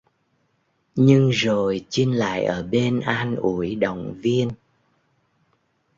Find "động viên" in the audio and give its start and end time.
3.75-4.49